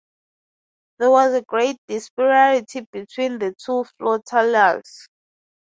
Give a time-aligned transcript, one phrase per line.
[0.97, 5.07] There was a great disparity between the two flotillas.